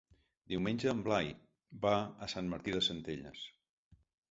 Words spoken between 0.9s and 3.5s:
en Blai va a Sant Martí de Centelles.